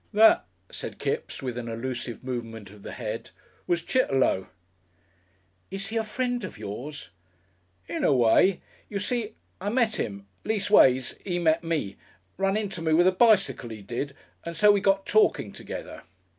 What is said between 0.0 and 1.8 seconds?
"That," said Kipps with an